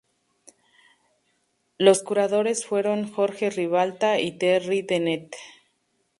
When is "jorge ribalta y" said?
3.13-4.31